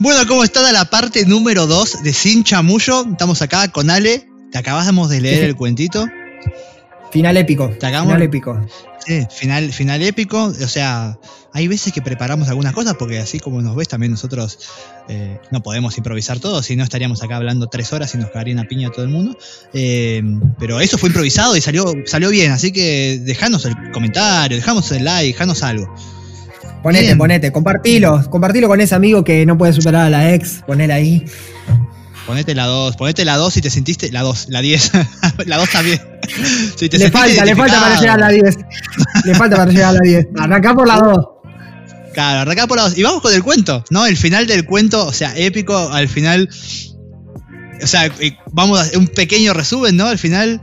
[0.00, 3.06] Bueno, ¿cómo está la parte número 2 de Sin Chamullo?
[3.12, 4.28] Estamos acá con Ale.
[4.50, 6.04] Te acabamos de leer el cuentito.
[7.12, 7.72] Final épico.
[7.80, 8.60] Final épico.
[9.06, 10.46] Sí, final, final épico.
[10.46, 11.16] O sea,
[11.52, 14.58] hay veces que preparamos algunas cosas porque así como nos ves, también nosotros
[15.08, 18.54] eh, no podemos improvisar todo, si no estaríamos acá hablando tres horas y nos caería
[18.54, 19.38] una piña a todo el mundo.
[19.72, 20.24] Eh,
[20.58, 25.04] pero eso fue improvisado y salió, salió bien, así que dejanos el comentario, dejamos el
[25.04, 25.94] like, dejanos algo.
[26.84, 30.92] Ponete, ponete, compartilo, compartilo con ese amigo que no puede superar a la ex, ponele
[30.92, 31.24] ahí.
[32.26, 34.12] Ponete la 2, ponete la 2 si te sentiste.
[34.12, 34.92] La 2, la 10.
[35.46, 36.00] la 2 también.
[36.76, 38.56] Si te le falta, le falta para llegar a la 10.
[39.24, 40.26] le falta para llegar a la 10.
[40.38, 41.18] Arrancá por la 2.
[42.12, 42.98] Claro, arrancá por la 2.
[42.98, 44.04] Y vamos con el cuento, ¿no?
[44.04, 46.50] El final del cuento, o sea, épico, al final.
[47.82, 48.10] O sea,
[48.52, 50.06] vamos a hacer un pequeño resumen, ¿no?
[50.06, 50.60] Al final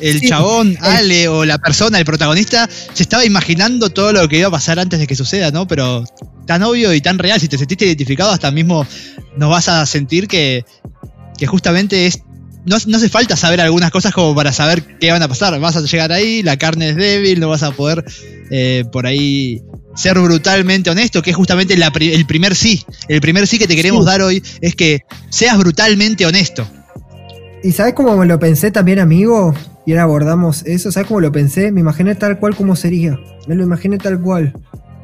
[0.00, 4.48] el chabón, Ale o la persona, el protagonista, se estaba imaginando todo lo que iba
[4.48, 5.66] a pasar antes de que suceda, ¿no?
[5.66, 6.04] Pero
[6.46, 8.86] tan obvio y tan real, si te sentiste identificado, hasta mismo
[9.36, 10.64] nos vas a sentir que,
[11.38, 12.20] que justamente es.
[12.66, 15.58] No, hace falta saber algunas cosas como para saber qué van a pasar.
[15.60, 18.04] Vas a llegar ahí, la carne es débil, no vas a poder
[18.50, 19.62] eh, por ahí
[19.96, 22.84] ser brutalmente honesto, que es justamente el primer sí.
[23.08, 26.68] El primer sí que te queremos dar hoy es que seas brutalmente honesto.
[27.62, 29.54] ¿Y sabes cómo me lo pensé también, amigo?
[29.86, 31.72] y ahora abordamos eso, ¿sabes cómo lo pensé?
[31.72, 33.18] Me imaginé tal cual como sería.
[33.48, 34.52] Me lo imaginé tal cual.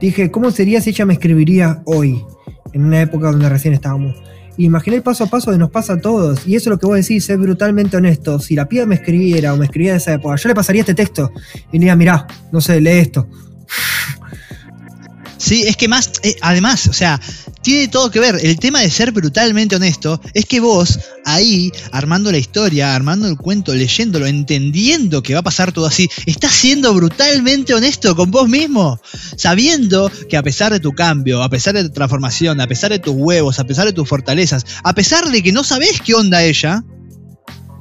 [0.01, 2.25] Dije, ¿cómo sería si ella me escribiría hoy?
[2.73, 4.15] En una época donde recién estábamos.
[4.57, 6.47] Y imaginé el paso a paso que nos pasa a todos.
[6.47, 8.39] Y eso es lo que vos decís, ser brutalmente honesto.
[8.39, 10.95] Si la piba me escribiera o me escribiera de esa época, yo le pasaría este
[10.95, 11.33] texto.
[11.73, 13.29] Y le diría, mirá, no sé, lee esto.
[15.39, 17.21] Sí, es que más, eh, además, o sea,
[17.67, 18.39] tiene todo que ver.
[18.41, 23.37] El tema de ser brutalmente honesto es que vos, ahí, armando la historia, armando el
[23.37, 28.49] cuento, leyéndolo, entendiendo que va a pasar todo así, estás siendo brutalmente honesto con vos
[28.49, 29.01] mismo.
[29.37, 33.01] Sabiendo que a pesar de tu cambio, a pesar de tu transformación, a pesar de
[33.01, 36.45] tus huevos, a pesar de tus fortalezas, a pesar de que no sabés qué onda
[36.45, 36.85] ella,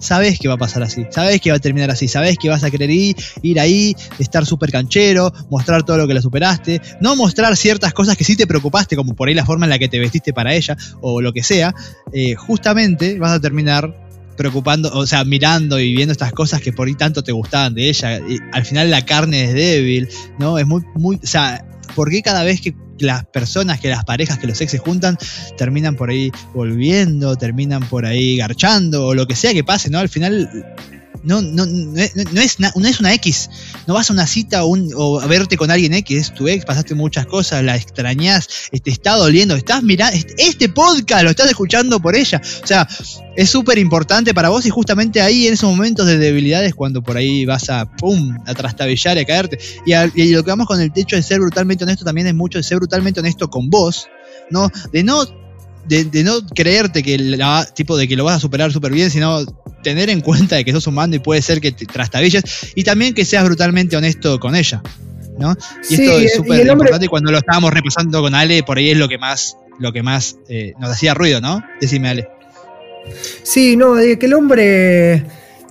[0.06, 2.64] sabes que va a pasar así, sabes que va a terminar así, sabes que vas
[2.64, 7.16] a querer ir, ir ahí, estar súper canchero, mostrar todo lo que la superaste, no
[7.16, 9.90] mostrar ciertas cosas que sí te preocupaste, como por ahí la forma en la que
[9.90, 11.74] te vestiste para ella o lo que sea,
[12.14, 14.06] eh, justamente vas a terminar
[14.38, 17.90] preocupando, o sea, mirando y viendo estas cosas que por ahí tanto te gustaban de
[17.90, 18.20] ella.
[18.20, 20.60] Y al final la carne es débil, ¿no?
[20.60, 21.66] Es muy, muy, o sea,
[21.96, 25.18] ¿por qué cada vez que las personas, que las parejas, que los exes juntan,
[25.58, 30.00] terminan por ahí volviendo, terminan por ahí garchando, o lo que sea que pase, ¿no?
[30.00, 30.50] Al final
[31.26, 33.50] no, no, no, es, no es una X.
[33.88, 36.96] No vas a una cita o, a verte con alguien X, es tu ex, pasaste
[36.96, 42.16] muchas cosas, la extrañas, te está doliendo, estás mirando, este podcast lo estás escuchando por
[42.16, 42.42] ella.
[42.64, 42.88] O sea,
[43.36, 47.18] es súper importante para vos y justamente ahí en esos momentos de debilidades cuando por
[47.18, 49.60] ahí vas a, pum, a trastabillar y a caerte.
[49.86, 52.60] Y, y lo que vamos con el techo de ser brutalmente honesto también es mucho
[52.60, 54.08] de ser brutalmente honesto con vos,
[54.50, 54.70] ¿no?
[54.92, 55.26] De no
[55.88, 59.46] de, no creerte que la, tipo de que lo vas a superar súper bien, sino
[59.84, 62.44] tener en cuenta de que sos humano y puede ser que te trastabilles
[62.76, 64.82] y también que seas brutalmente honesto con ella.
[65.38, 65.56] ¿no?
[65.90, 68.98] Y esto es súper importante y cuando lo estábamos repasando con Ale, por ahí es
[68.98, 71.64] lo que más, lo que más eh, nos hacía ruido, ¿no?
[71.82, 72.30] Decime, Ale.
[73.44, 75.26] Sí, no, de que el hombre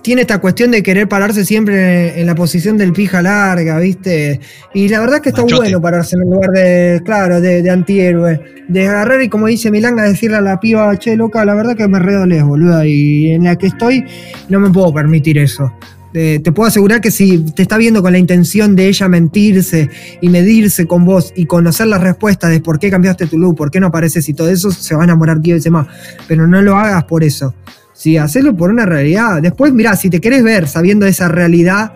[0.05, 4.39] tiene esta cuestión de querer pararse siempre en la posición del pija larga, ¿viste?
[4.71, 8.39] Y la verdad que está bueno pararse en el lugar de, claro, de, antihéroe.
[8.67, 11.87] De agarrar y como dice Milanga, decirle a la piba, che, loca, la verdad que
[11.87, 12.85] me redolés, boluda.
[12.85, 14.05] Y en la que estoy
[14.47, 15.73] no me puedo permitir eso.
[16.13, 19.89] te puedo asegurar que si te está viendo con la intención de ella mentirse
[20.21, 23.71] y medirse con vos y conocer las respuestas de por qué cambiaste tu look, por
[23.71, 25.87] qué no apareces y todo eso, se va a enamorar 10 veces más.
[26.27, 27.55] Pero no lo hagas por eso.
[27.95, 29.41] Sí, hacerlo por una realidad.
[29.41, 31.93] Después, mirá, si te querés ver sabiendo esa realidad,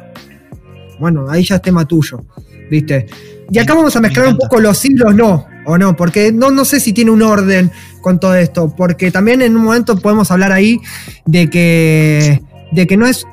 [0.97, 2.23] bueno, ahí ya es tema tuyo,
[2.71, 3.05] ¿viste?
[3.51, 6.63] Y acá vamos a mezclar un poco los hilos, no, o no, porque no, no
[6.63, 7.69] sé si tiene un orden
[8.01, 10.79] con todo esto, porque también en un momento podemos hablar ahí
[11.25, 13.25] de que, de que no es,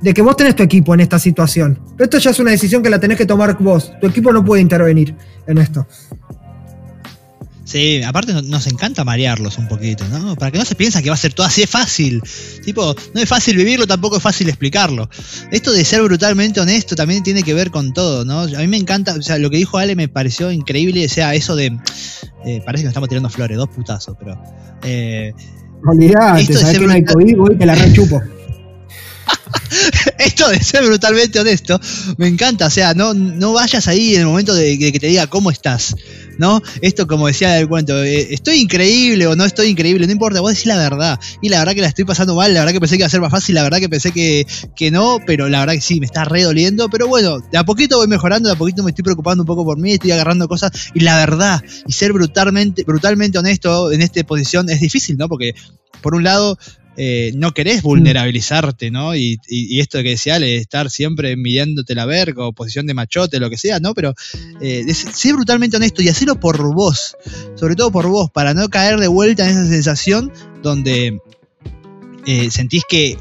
[0.00, 1.80] de que vos tenés tu equipo en esta situación.
[1.96, 4.44] Pero esto ya es una decisión que la tenés que tomar vos, tu equipo no
[4.44, 5.16] puede intervenir
[5.48, 5.86] en esto.
[7.64, 10.36] Sí, aparte nos encanta marearlos un poquito, ¿no?
[10.36, 12.22] Para que no se piensa que va a ser todo así de fácil.
[12.62, 15.08] Tipo, no es fácil vivirlo, tampoco es fácil explicarlo.
[15.50, 18.40] Esto de ser brutalmente honesto también tiene que ver con todo, ¿no?
[18.40, 21.34] A mí me encanta, o sea, lo que dijo Ale me pareció increíble, o sea,
[21.34, 21.76] eso de...
[22.44, 24.38] Eh, parece que nos estamos tirando flores, dos putazos, pero...
[24.82, 25.32] Eh,
[26.38, 28.20] esto de ser que no hay COVID, te la rechupo.
[30.18, 31.80] esto de ser brutalmente honesto,
[32.16, 32.66] me encanta.
[32.66, 35.94] O sea, no, no vayas ahí en el momento de, que te diga cómo estás.
[36.38, 36.62] ¿No?
[36.80, 40.50] Esto como decía el cuento, eh, estoy increíble o no estoy increíble, no importa, vos
[40.50, 41.18] decís la verdad.
[41.40, 43.10] Y la verdad que la estoy pasando mal, la verdad que pensé que iba a
[43.10, 46.00] ser más fácil, la verdad que pensé que, que no, pero la verdad que sí,
[46.00, 48.90] me está re doliendo, pero bueno, de a poquito voy mejorando, de a poquito me
[48.90, 52.84] estoy preocupando un poco por mí, estoy agarrando cosas y la verdad, y ser brutalmente,
[52.84, 55.28] brutalmente honesto en esta posición es difícil, ¿no?
[55.28, 55.54] Porque
[56.02, 56.58] por un lado
[56.96, 57.86] eh, no querés mm.
[57.86, 59.14] vulnerabilizarte, ¿no?
[59.16, 59.40] Y,
[59.80, 63.50] esto de que decía, Ale, estar siempre midiéndote la verga o posición de machote, lo
[63.50, 63.94] que sea, ¿no?
[63.94, 64.14] Pero
[64.60, 67.16] eh, sé brutalmente honesto y hacerlo por vos,
[67.56, 70.32] sobre todo por vos, para no caer de vuelta en esa sensación
[70.62, 71.18] donde
[72.26, 73.18] eh, sentís que,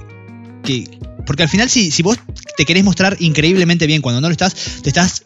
[1.25, 2.17] Porque al final, si, si vos
[2.55, 5.23] te querés mostrar increíblemente bien cuando no lo estás, te estás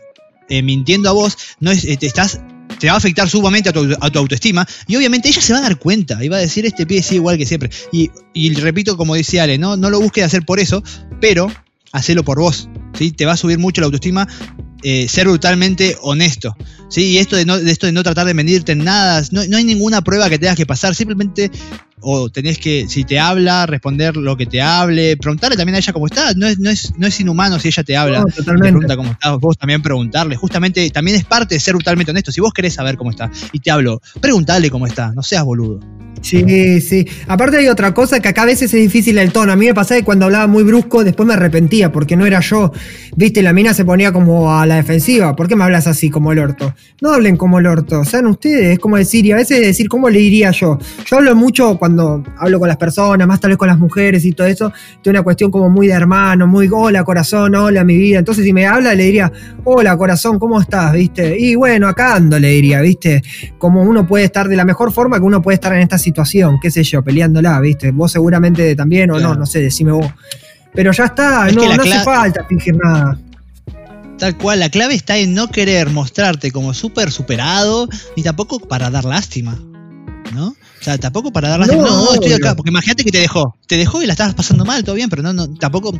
[0.49, 2.39] mintiendo a vos, no es, te estás
[2.79, 4.65] te va a afectar sumamente a tu, autoestima.
[4.87, 7.11] Y obviamente ella se va a dar cuenta y va a decir, este pie es
[7.11, 7.69] igual que siempre.
[7.91, 9.77] Y, repito, como decía Ale, ¿no?
[9.77, 10.83] no lo busques hacer por eso,
[11.19, 11.51] pero
[11.91, 12.69] hacelo por vos.
[12.97, 13.11] ¿sí?
[13.11, 14.27] Te va a subir mucho la autoestima
[14.83, 16.55] eh, ser brutalmente honesto.
[16.89, 17.03] ¿sí?
[17.03, 19.57] Y esto de, no, de esto de no tratar de mentirte en nada, no, no,
[19.57, 21.51] hay ninguna prueba que tengas que pasar, simplemente
[22.01, 25.93] o tenés que, si te habla, responder lo que te hable, preguntarle también a ella
[25.93, 28.95] cómo está, no es, no es, no es inhumano si ella te habla, te pregunta
[28.95, 32.53] cómo está, vos también preguntarle, justamente también es parte de ser brutalmente honesto, si vos
[32.53, 35.79] querés saber cómo está y te hablo, preguntale cómo está, no seas boludo.
[36.21, 37.07] Sí, sí.
[37.27, 39.51] Aparte hay otra cosa que acá a veces es difícil el tono.
[39.51, 42.39] A mí me pasaba que cuando hablaba muy brusco, después me arrepentía porque no era
[42.39, 42.71] yo.
[43.15, 45.35] Viste, la mina se ponía como a la defensiva.
[45.35, 46.73] ¿Por qué me hablas así como el orto?
[47.01, 48.73] No hablen como el orto, sean ustedes.
[48.73, 50.79] Es como decir, y a veces decir, ¿cómo le diría yo?
[51.05, 54.33] Yo hablo mucho cuando hablo con las personas, más tal vez con las mujeres y
[54.33, 54.73] todo eso.
[55.01, 58.19] Tiene una cuestión como muy de hermano, muy hola corazón, hola mi vida.
[58.19, 59.31] Entonces si me habla, le diría,
[59.63, 60.91] hola corazón, ¿cómo estás?
[60.91, 61.39] ¿Viste?
[61.39, 63.21] Y bueno, acá ando, le diría, ¿viste?
[63.57, 66.57] Como uno puede estar de la mejor forma que uno puede estar en esta situación,
[66.61, 67.91] qué sé yo, peleándola, ¿viste?
[67.91, 70.11] Vos seguramente también, o no, no sé, decime vos.
[70.73, 73.17] Pero ya está, no, no hace falta fingir nada.
[74.17, 77.87] Tal cual, la clave está en no querer mostrarte como súper superado,
[78.17, 79.57] ni tampoco para dar lástima,
[80.33, 80.49] ¿no?
[80.49, 81.83] O sea, tampoco para dar lástima.
[81.83, 83.55] No, no, estoy acá, porque imagínate que te dejó.
[83.67, 85.97] Te dejó y la estabas pasando mal, todo bien, pero no, no tampoco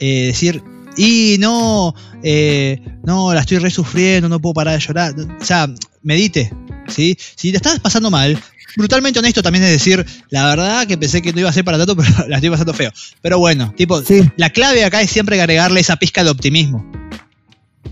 [0.00, 0.62] eh, decir,
[0.96, 5.14] y no, eh, no, la estoy resufriendo, no puedo parar de llorar.
[5.40, 5.68] O sea,
[6.02, 6.52] medite,
[6.88, 7.16] ¿sí?
[7.36, 8.38] Si te estás pasando mal,
[8.76, 11.78] brutalmente honesto también es decir, la verdad que pensé que no iba a ser para
[11.78, 12.90] tanto, pero la estoy pasando feo.
[13.20, 14.02] Pero bueno, tipo,
[14.36, 16.90] la clave acá es siempre agregarle esa pizca de optimismo.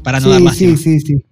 [0.02, 0.56] Para no dar más.
[0.56, 1.22] Sí, sí, sí.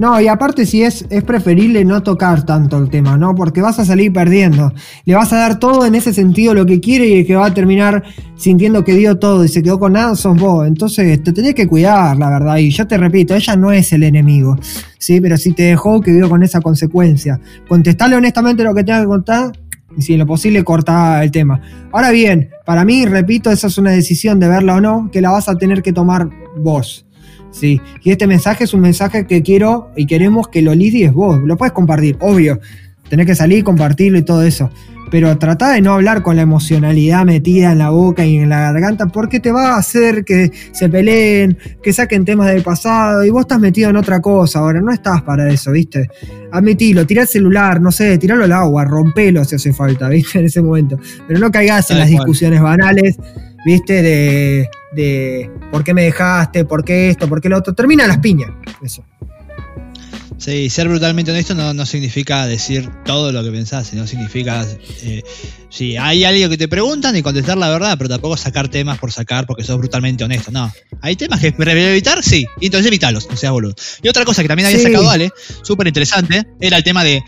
[0.00, 3.34] No, y aparte si es, es preferible no tocar tanto el tema, ¿no?
[3.34, 4.72] Porque vas a salir perdiendo.
[5.04, 7.48] Le vas a dar todo en ese sentido lo que quiere y el que va
[7.48, 8.02] a terminar
[8.34, 10.66] sintiendo que dio todo y se quedó con nada sos vos.
[10.66, 12.56] Entonces te tenés que cuidar, la verdad.
[12.56, 14.58] Y yo te repito, ella no es el enemigo,
[14.96, 15.20] ¿sí?
[15.20, 17.38] Pero si te dejó, que dio con esa consecuencia.
[17.68, 19.52] Contestale honestamente lo que tenga que contar
[19.98, 21.60] y si en lo posible corta el tema.
[21.92, 25.30] Ahora bien, para mí, repito, esa es una decisión de verla o no, que la
[25.30, 27.04] vas a tener que tomar vos.
[27.50, 31.40] Sí, y este mensaje es un mensaje que quiero y queremos que lo lidies vos.
[31.44, 32.60] Lo puedes compartir, obvio.
[33.08, 34.70] Tenés que salir, compartirlo y todo eso.
[35.10, 38.60] Pero trata de no hablar con la emocionalidad metida en la boca y en la
[38.60, 43.30] garganta, porque te va a hacer que se peleen, que saquen temas del pasado, y
[43.30, 46.08] vos estás metido en otra cosa ahora, no estás para eso, ¿viste?
[46.52, 50.38] Admitilo, tirá el celular, no sé, tiralo al agua, rompelo si hace falta, ¿viste?
[50.38, 50.96] En ese momento.
[51.26, 53.18] Pero no caigas en las discusiones banales
[53.64, 54.02] ¿viste?
[54.02, 57.74] De, de por qué me dejaste, por qué esto, por qué lo otro.
[57.74, 58.50] Termina las piñas,
[58.82, 59.04] eso.
[60.40, 64.66] Sí, ser brutalmente honesto no, significa decir todo lo que pensás, sino significa,
[65.02, 65.22] eh,
[65.68, 69.12] si hay algo que te preguntan y contestar la verdad, pero tampoco sacar temas por
[69.12, 70.50] sacar porque sos brutalmente honesto.
[70.50, 70.72] No,
[71.02, 73.74] hay temas que evitar, sí, y entonces evítalos, no seas boludo.
[74.02, 75.30] Y otra cosa que también había sacado Ale,
[75.62, 77.22] súper interesante, era el tema de,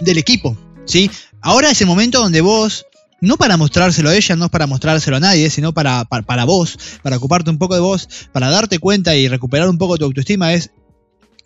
[0.00, 0.56] del equipo,
[0.86, 1.10] ¿sí?
[1.42, 2.86] Ahora es el momento donde vos
[3.22, 7.16] no para mostrárselo a ella, no para mostrárselo a nadie, sino para, para, vos, para
[7.16, 10.70] ocuparte un poco de vos, para darte cuenta y recuperar un poco tu autoestima, es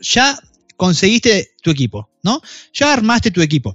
[0.00, 0.40] ya
[0.76, 2.40] conseguiste tu equipo, ¿no?
[2.72, 3.74] Ya armaste tu equipo.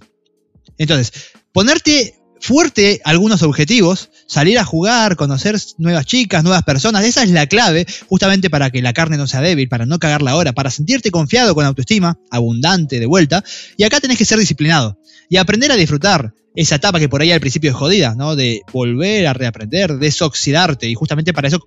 [0.79, 1.13] Entonces,
[1.51, 7.48] ponerte fuerte algunos objetivos, salir a jugar, conocer nuevas chicas, nuevas personas, esa es la
[7.48, 10.71] clave justamente para que la carne no sea débil, para no cagar la hora, para
[10.71, 13.43] sentirte confiado con autoestima, abundante de vuelta,
[13.77, 14.98] y acá tenés que ser disciplinado
[15.29, 18.36] y aprender a disfrutar, esa etapa que por ahí al principio es jodida, ¿no?
[18.36, 21.65] De volver a reaprender, desoxidarte, y justamente para eso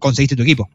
[0.00, 0.68] conseguiste tu equipo.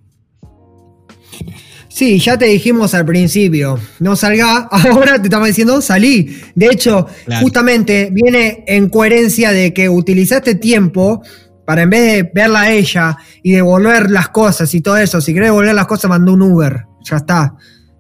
[1.90, 6.40] Sí, ya te dijimos al principio, no salga, ahora te estamos diciendo salí.
[6.56, 7.08] De hecho,
[7.42, 11.22] justamente viene en coherencia de que utilizaste tiempo
[11.66, 15.34] para en vez de verla a ella y devolver las cosas y todo eso, si
[15.34, 17.56] querés devolver las cosas, mandó un Uber, ya está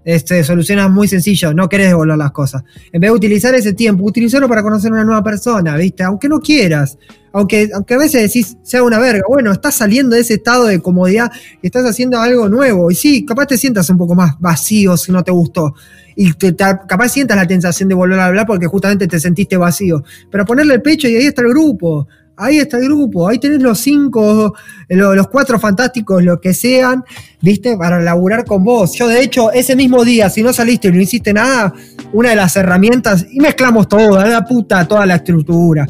[0.10, 2.64] este, soluciona muy sencillo, no querés devolver las cosas.
[2.92, 6.02] En vez de utilizar ese tiempo, utilizarlo para conocer a una nueva persona, ¿viste?
[6.02, 6.98] Aunque no quieras,
[7.32, 10.82] aunque, aunque a veces decís, sea una verga, bueno, estás saliendo de ese estado de
[10.82, 12.90] comodidad y estás haciendo algo nuevo.
[12.90, 15.76] Y sí, capaz te sientas un poco más vacío si no te gustó.
[16.16, 20.04] y te, capaz sientas la tentación de volver a hablar porque justamente te sentiste vacío.
[20.32, 22.08] Pero ponerle el pecho y ahí está el grupo.
[22.42, 24.56] Ahí está el grupo, ahí tenés los cinco,
[24.88, 27.04] los, cuatro fantásticos, lo que sean,
[27.42, 27.76] ¿viste?
[27.76, 28.94] Para laburar con vos.
[28.94, 31.74] Yo, de hecho, ese mismo día, si no saliste y no hiciste nada,
[32.14, 35.86] una de las herramientas, y mezclamos todo, la puta, toda la estructura.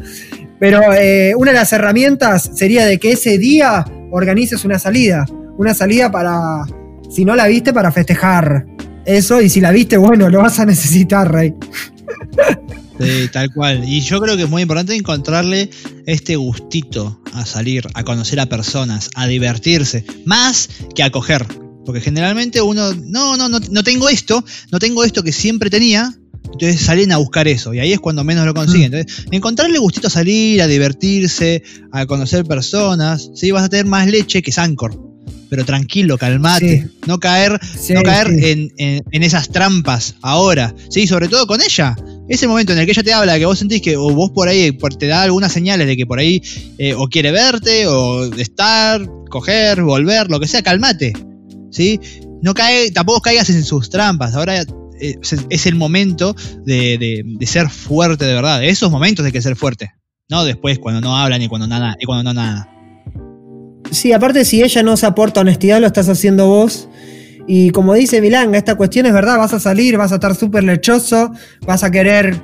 [0.60, 5.26] Pero eh, una de las herramientas sería de que ese día organices una salida.
[5.58, 6.64] Una salida para,
[7.12, 8.66] si no la viste, para festejar
[9.06, 9.40] eso.
[9.40, 11.54] Y si la viste, bueno, lo vas a necesitar, Rey.
[13.00, 13.84] Sí, tal cual.
[13.88, 15.70] Y yo creo que es muy importante encontrarle
[16.06, 21.46] este gustito a salir, a conocer a personas, a divertirse, más que a coger.
[21.86, 26.14] Porque generalmente uno, no, no, no, no tengo esto, no tengo esto que siempre tenía,
[26.52, 28.92] entonces salen a buscar eso y ahí es cuando menos lo consiguen.
[28.92, 28.96] Mm.
[28.96, 33.52] Entonces, encontrarle gustito a salir, a divertirse, a conocer personas, ¿sí?
[33.52, 35.10] vas a tener más leche que Sancor.
[35.50, 36.90] Pero tranquilo, calmate.
[37.08, 40.76] No caer, no caer en, esas trampas ahora.
[40.90, 41.96] Sí, sobre todo con ella.
[42.30, 44.48] Ese momento en el que ella te habla, que vos sentís que o vos por
[44.48, 46.42] ahí te da algunas señales de que por ahí
[46.78, 51.14] eh, o quiere verte, o estar, coger, volver, lo que sea, calmate.
[51.72, 52.00] ¿Sí?
[52.44, 54.36] No cae, tampoco caigas en sus trampas.
[54.36, 55.16] Ahora eh,
[55.50, 58.64] es el momento de, ser fuerte de verdad.
[58.64, 59.92] Esos momentos hay que ser fuerte.
[60.30, 61.96] No después cuando no hablan y cuando nada.
[62.00, 62.70] Y cuando no nada.
[63.90, 66.90] Sí, aparte si ella no se aporta honestidad, lo estás haciendo vos.
[67.52, 70.64] Y como dice Milanga, esta cuestión es verdad, vas a salir, vas a estar súper
[70.64, 71.32] lechoso,
[71.66, 72.40] vas a querer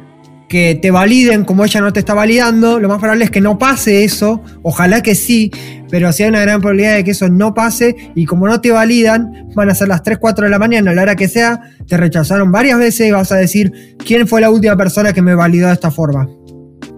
[0.50, 3.60] que te validen como ella no te está validando, lo más probable es que no
[3.60, 5.52] pase eso, ojalá que sí,
[5.92, 8.72] pero si hay una gran probabilidad de que eso no pase y como no te
[8.72, 11.62] validan, van a ser las 3, 4 de la mañana, a la hora que sea,
[11.88, 15.36] te rechazaron varias veces y vas a decir, ¿quién fue la última persona que me
[15.36, 16.28] validó de esta forma?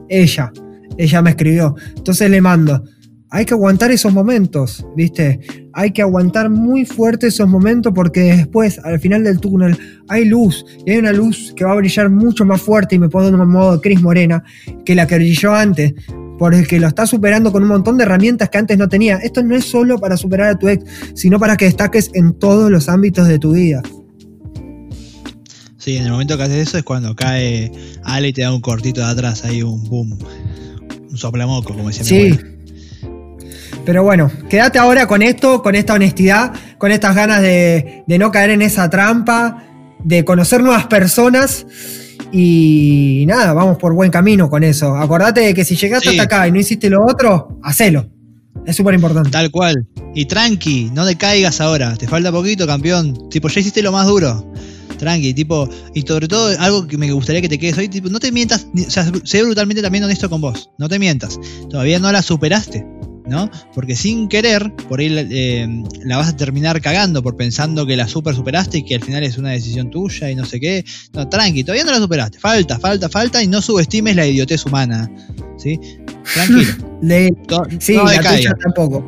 [0.07, 0.53] Ella,
[0.97, 2.85] ella me escribió, entonces le mando,
[3.29, 5.41] hay que aguantar esos momentos, ¿viste?
[5.79, 10.65] Hay que aguantar muy fuerte esos momentos porque después, al final del túnel, hay luz.
[10.87, 13.47] Y hay una luz que va a brillar mucho más fuerte y me pongo en
[13.47, 14.43] modo Cris Morena
[14.83, 15.93] que la que brilló antes.
[16.39, 19.17] Porque lo está superando con un montón de herramientas que antes no tenía.
[19.17, 22.71] Esto no es solo para superar a tu ex, sino para que destaques en todos
[22.71, 23.83] los ámbitos de tu vida.
[25.77, 27.71] Sí, en el momento que haces eso es cuando cae
[28.03, 30.17] Ale y te da un cortito de atrás, ahí un boom,
[31.07, 32.15] un soplamoco, como decía sí.
[32.15, 32.56] mi
[33.87, 38.49] pero bueno, quédate ahora con esto, con esta honestidad, con estas ganas de, no caer
[38.49, 39.63] en esa trampa,
[40.03, 41.65] de conocer nuevas personas.
[42.33, 44.93] Y nada, vamos por buen camino con eso.
[44.93, 48.09] Acordate de que si llegaste hasta acá y no hiciste lo otro, hacelo.
[48.65, 49.29] Es súper importante.
[49.29, 49.87] Tal cual.
[50.13, 51.95] Y tranqui, no decaigas ahora.
[51.95, 53.29] Te falta poquito, campeón.
[53.29, 54.51] Tipo, ya hiciste lo más duro.
[54.97, 55.69] Tranqui, tipo.
[55.93, 58.67] Y sobre todo, algo que me gustaría que te quedes hoy, tipo, no te mientas.
[58.75, 60.71] O sea, sé brutalmente también honesto con vos.
[60.77, 61.39] No te mientas.
[61.69, 62.96] Todavía no la superaste.
[63.27, 63.49] ¿No?
[63.73, 65.67] Porque sin querer, por ahí eh,
[66.03, 69.23] la vas a terminar cagando por pensando que la super superaste y que al final
[69.23, 70.85] es una decisión tuya y no sé qué.
[71.13, 72.39] No, tranqui, todavía no la superaste.
[72.39, 75.09] Falta, falta, falta y no subestimes la idiotez humana.
[75.57, 75.79] ¿Sí?
[76.33, 76.73] Tranquilo.
[77.79, 79.05] sí, la tampoco.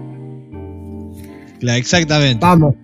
[1.62, 2.46] exactamente.
[2.46, 2.76] Vamos.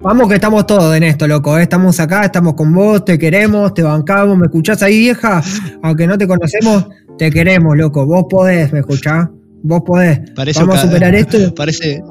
[0.00, 1.56] Vamos que estamos todos en esto, loco.
[1.56, 1.62] ¿eh?
[1.62, 4.36] Estamos acá, estamos con vos, te queremos, te bancamos.
[4.36, 5.42] ¿Me escuchás ahí, vieja?
[5.82, 8.04] Aunque no te conocemos, te queremos, loco.
[8.04, 9.28] Vos podés, ¿me escuchás?
[9.64, 10.20] Vos podés.
[10.34, 11.54] Vamos a superar esto.
[11.56, 12.02] Parece.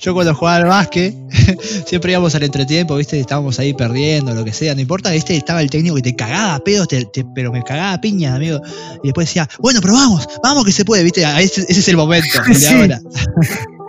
[0.00, 1.14] Yo cuando jugaba al básquet,
[1.86, 3.20] siempre íbamos al entretiempo, ¿viste?
[3.20, 5.36] Estábamos ahí perdiendo, lo que sea, no importa, ¿viste?
[5.36, 6.88] Estaba el técnico que te cagaba pedos,
[7.34, 8.60] pero me cagaba piñas, amigo.
[9.04, 11.22] Y después decía, bueno, pero vamos, vamos que se puede, ¿viste?
[11.22, 13.00] Ese, ese es el momento, el de ahora.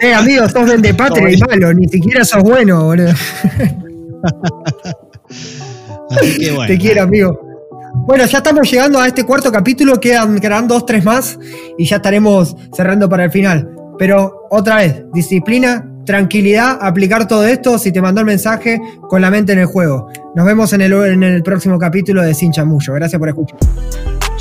[0.02, 3.14] eh, amigo, sos de patria y malo, ni siquiera sos bueno, boludo.
[6.12, 6.68] Así que bueno.
[6.68, 7.45] Te quiero, amigo.
[8.08, 11.40] Bueno, ya estamos llegando a este cuarto capítulo, quedan, quedan dos, tres más
[11.76, 13.68] y ya estaremos cerrando para el final.
[13.98, 19.32] Pero otra vez, disciplina, tranquilidad, aplicar todo esto si te mandó el mensaje con la
[19.32, 20.08] mente en el juego.
[20.36, 22.94] Nos vemos en el, en el próximo capítulo de Sin Chamullo.
[22.94, 23.58] Gracias por escuchar.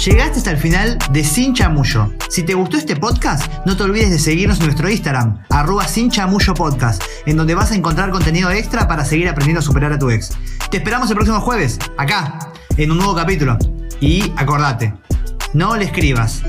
[0.04, 2.12] Llegaste hasta el final de Sin Chamullo.
[2.28, 6.10] Si te gustó este podcast, no te olvides de seguirnos en nuestro Instagram, arroba Sin
[6.10, 10.10] Podcast, en donde vas a encontrar contenido extra para seguir aprendiendo a superar a tu
[10.10, 10.32] ex.
[10.70, 13.58] Te esperamos el próximo jueves, acá, en un nuevo capítulo.
[14.00, 14.94] Y acordate,
[15.52, 16.42] no le escribas,